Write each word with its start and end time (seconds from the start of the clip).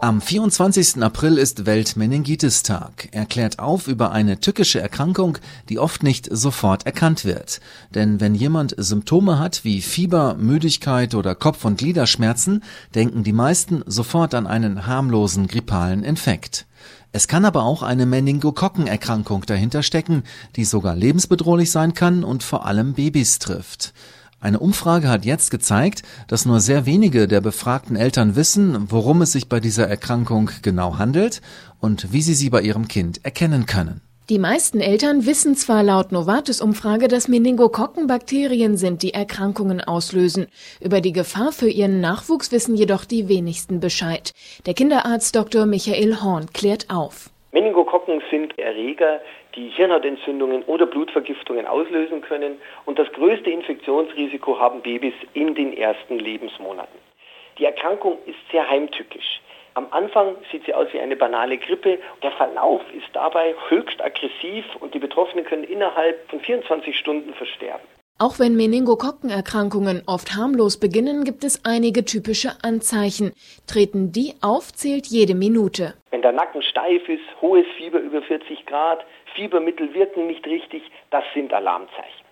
Am 0.00 0.20
24. 0.20 1.02
April 1.02 1.38
ist 1.38 1.66
Weltmeningitis-Tag. 1.66 3.08
Er 3.10 3.26
klärt 3.26 3.58
auf 3.58 3.88
über 3.88 4.12
eine 4.12 4.38
tückische 4.38 4.80
Erkrankung, 4.80 5.38
die 5.68 5.80
oft 5.80 6.04
nicht 6.04 6.28
sofort 6.30 6.86
erkannt 6.86 7.24
wird. 7.24 7.60
Denn 7.96 8.20
wenn 8.20 8.36
jemand 8.36 8.76
Symptome 8.78 9.40
hat 9.40 9.64
wie 9.64 9.82
Fieber, 9.82 10.34
Müdigkeit 10.34 11.16
oder 11.16 11.34
Kopf- 11.34 11.64
und 11.64 11.78
Gliederschmerzen, 11.78 12.62
denken 12.94 13.24
die 13.24 13.32
meisten 13.32 13.82
sofort 13.86 14.34
an 14.34 14.46
einen 14.46 14.86
harmlosen 14.86 15.48
grippalen 15.48 16.04
Infekt. 16.04 16.66
Es 17.10 17.26
kann 17.26 17.44
aber 17.44 17.64
auch 17.64 17.82
eine 17.82 18.06
Meningokokkenerkrankung 18.06 19.46
dahinter 19.46 19.82
stecken, 19.82 20.22
die 20.54 20.64
sogar 20.64 20.94
lebensbedrohlich 20.94 21.72
sein 21.72 21.94
kann 21.94 22.22
und 22.22 22.44
vor 22.44 22.66
allem 22.66 22.92
Babys 22.92 23.40
trifft. 23.40 23.92
Eine 24.40 24.60
Umfrage 24.60 25.08
hat 25.08 25.24
jetzt 25.24 25.50
gezeigt, 25.50 26.02
dass 26.28 26.46
nur 26.46 26.60
sehr 26.60 26.86
wenige 26.86 27.26
der 27.26 27.40
befragten 27.40 27.96
Eltern 27.96 28.36
wissen, 28.36 28.90
worum 28.90 29.22
es 29.22 29.32
sich 29.32 29.48
bei 29.48 29.58
dieser 29.58 29.88
Erkrankung 29.88 30.50
genau 30.62 30.96
handelt 30.96 31.42
und 31.80 32.12
wie 32.12 32.22
sie 32.22 32.34
sie 32.34 32.48
bei 32.48 32.62
ihrem 32.62 32.86
Kind 32.86 33.24
erkennen 33.24 33.66
können. 33.66 34.00
Die 34.28 34.38
meisten 34.38 34.80
Eltern 34.80 35.24
wissen 35.24 35.56
zwar 35.56 35.82
laut 35.82 36.12
Novartis-Umfrage, 36.12 37.08
dass 37.08 37.28
Meningokokkenbakterien 37.28 38.76
sind, 38.76 39.02
die 39.02 39.14
Erkrankungen 39.14 39.80
auslösen. 39.80 40.48
Über 40.80 41.00
die 41.00 41.12
Gefahr 41.12 41.50
für 41.50 41.70
ihren 41.70 42.00
Nachwuchs 42.00 42.52
wissen 42.52 42.76
jedoch 42.76 43.06
die 43.06 43.28
wenigsten 43.28 43.80
Bescheid. 43.80 44.34
Der 44.66 44.74
Kinderarzt 44.74 45.34
Dr. 45.34 45.64
Michael 45.64 46.20
Horn 46.20 46.52
klärt 46.52 46.90
auf. 46.90 47.30
Meningokokken 47.50 48.22
sind 48.30 48.58
Erreger, 48.58 49.22
die 49.54 49.68
Hirnhautentzündungen 49.70 50.64
oder 50.64 50.84
Blutvergiftungen 50.86 51.66
auslösen 51.66 52.20
können 52.20 52.60
und 52.84 52.98
das 52.98 53.10
größte 53.12 53.50
Infektionsrisiko 53.50 54.58
haben 54.58 54.82
Babys 54.82 55.14
in 55.32 55.54
den 55.54 55.74
ersten 55.74 56.18
Lebensmonaten. 56.18 56.98
Die 57.58 57.64
Erkrankung 57.64 58.18
ist 58.26 58.38
sehr 58.52 58.68
heimtückisch. 58.68 59.40
Am 59.74 59.86
Anfang 59.92 60.36
sieht 60.50 60.66
sie 60.66 60.74
aus 60.74 60.88
wie 60.92 61.00
eine 61.00 61.16
banale 61.16 61.56
Grippe. 61.56 61.98
Der 62.22 62.32
Verlauf 62.32 62.82
ist 62.92 63.08
dabei 63.12 63.54
höchst 63.68 64.02
aggressiv 64.04 64.64
und 64.80 64.92
die 64.92 64.98
Betroffenen 64.98 65.44
können 65.44 65.64
innerhalb 65.64 66.28
von 66.28 66.40
24 66.40 66.98
Stunden 66.98 67.32
versterben. 67.32 67.86
Auch 68.20 68.40
wenn 68.40 68.56
Meningokokkenerkrankungen 68.56 70.02
oft 70.08 70.34
harmlos 70.34 70.80
beginnen, 70.80 71.22
gibt 71.22 71.44
es 71.44 71.64
einige 71.64 72.04
typische 72.04 72.50
Anzeichen. 72.64 73.32
Treten 73.68 74.10
die 74.10 74.34
auf, 74.42 74.72
zählt 74.72 75.06
jede 75.06 75.36
Minute. 75.36 75.94
Wenn 76.10 76.22
der 76.22 76.32
Nacken 76.32 76.62
steif 76.62 77.08
ist, 77.08 77.22
hohes 77.40 77.66
Fieber 77.76 78.00
über 78.00 78.20
40 78.20 78.66
Grad, 78.66 79.04
Fiebermittel 79.36 79.94
wirken 79.94 80.26
nicht 80.26 80.44
richtig, 80.48 80.82
das 81.10 81.22
sind 81.32 81.52
Alarmzeichen. 81.52 82.26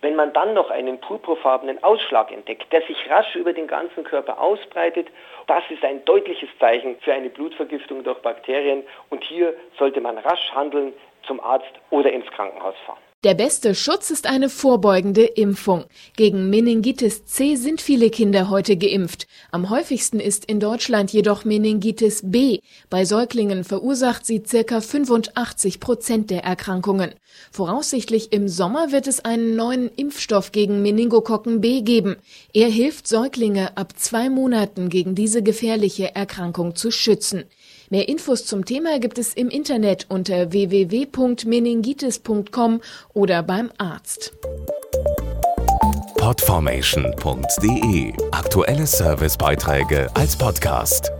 Wenn 0.00 0.16
man 0.16 0.32
dann 0.32 0.54
noch 0.54 0.70
einen 0.70 1.00
purpurfarbenen 1.00 1.84
Ausschlag 1.84 2.32
entdeckt, 2.32 2.72
der 2.72 2.82
sich 2.82 2.96
rasch 3.08 3.36
über 3.36 3.52
den 3.52 3.68
ganzen 3.68 4.02
Körper 4.02 4.40
ausbreitet, 4.40 5.06
das 5.46 5.62
ist 5.70 5.84
ein 5.84 6.04
deutliches 6.04 6.48
Zeichen 6.58 6.96
für 6.98 7.12
eine 7.12 7.30
Blutvergiftung 7.30 8.02
durch 8.02 8.18
Bakterien 8.22 8.82
und 9.10 9.22
hier 9.22 9.54
sollte 9.78 10.00
man 10.00 10.18
rasch 10.18 10.50
handeln, 10.52 10.92
zum 11.28 11.38
Arzt 11.38 11.72
oder 11.90 12.12
ins 12.12 12.26
Krankenhaus 12.32 12.74
fahren. 12.86 13.07
Der 13.24 13.34
beste 13.34 13.74
Schutz 13.74 14.10
ist 14.10 14.28
eine 14.28 14.48
vorbeugende 14.48 15.24
Impfung. 15.24 15.86
Gegen 16.14 16.50
Meningitis 16.50 17.24
C 17.24 17.56
sind 17.56 17.80
viele 17.80 18.10
Kinder 18.10 18.48
heute 18.48 18.76
geimpft. 18.76 19.26
Am 19.50 19.70
häufigsten 19.70 20.20
ist 20.20 20.44
in 20.44 20.60
Deutschland 20.60 21.12
jedoch 21.12 21.44
Meningitis 21.44 22.20
B. 22.22 22.60
Bei 22.90 23.04
Säuglingen 23.04 23.64
verursacht 23.64 24.24
sie 24.24 24.44
circa 24.46 24.80
85 24.80 25.80
Prozent 25.80 26.30
der 26.30 26.44
Erkrankungen. 26.44 27.10
Voraussichtlich 27.50 28.32
im 28.32 28.46
Sommer 28.46 28.92
wird 28.92 29.08
es 29.08 29.24
einen 29.24 29.56
neuen 29.56 29.88
Impfstoff 29.88 30.52
gegen 30.52 30.80
Meningokokken 30.82 31.60
B 31.60 31.80
geben. 31.82 32.18
Er 32.54 32.68
hilft 32.68 33.08
Säuglinge 33.08 33.76
ab 33.76 33.94
zwei 33.98 34.30
Monaten 34.30 34.90
gegen 34.90 35.16
diese 35.16 35.42
gefährliche 35.42 36.14
Erkrankung 36.14 36.76
zu 36.76 36.92
schützen. 36.92 37.46
Mehr 37.90 38.08
Infos 38.08 38.44
zum 38.44 38.64
Thema 38.64 38.98
gibt 38.98 39.18
es 39.18 39.34
im 39.34 39.48
Internet 39.48 40.06
unter 40.08 40.50
www.meningitis.com 40.52 42.80
oder 43.14 43.42
beim 43.42 43.70
Arzt. 43.78 44.32
Podformation.de 46.16 48.12
Aktuelle 48.32 48.86
Servicebeiträge 48.86 50.10
als 50.14 50.36
Podcast. 50.36 51.10